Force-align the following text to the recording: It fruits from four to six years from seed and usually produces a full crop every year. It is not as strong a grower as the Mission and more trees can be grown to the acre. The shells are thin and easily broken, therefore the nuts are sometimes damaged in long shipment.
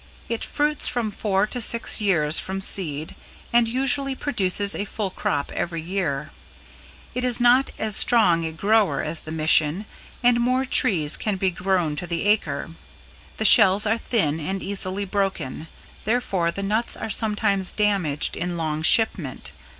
It 0.29 0.43
fruits 0.43 0.87
from 0.87 1.11
four 1.11 1.45
to 1.45 1.61
six 1.61 2.01
years 2.01 2.39
from 2.39 2.59
seed 2.59 3.13
and 3.53 3.67
usually 3.69 4.15
produces 4.15 4.73
a 4.75 4.85
full 4.85 5.11
crop 5.11 5.51
every 5.51 5.83
year. 5.83 6.31
It 7.13 7.23
is 7.23 7.39
not 7.39 7.69
as 7.77 7.95
strong 7.97 8.43
a 8.43 8.51
grower 8.51 9.03
as 9.03 9.21
the 9.21 9.31
Mission 9.31 9.85
and 10.23 10.39
more 10.39 10.65
trees 10.65 11.17
can 11.17 11.35
be 11.35 11.51
grown 11.51 11.95
to 11.97 12.07
the 12.07 12.23
acre. 12.25 12.71
The 13.37 13.45
shells 13.45 13.85
are 13.85 13.99
thin 13.99 14.39
and 14.39 14.63
easily 14.63 15.05
broken, 15.05 15.67
therefore 16.03 16.49
the 16.49 16.63
nuts 16.63 16.97
are 16.97 17.11
sometimes 17.11 17.71
damaged 17.71 18.35
in 18.35 18.57
long 18.57 18.81
shipment. 18.81 19.51